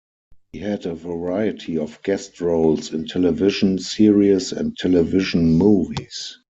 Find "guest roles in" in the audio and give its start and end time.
2.01-3.05